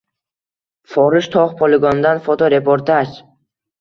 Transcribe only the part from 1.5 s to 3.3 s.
poligonidan fotoreportaj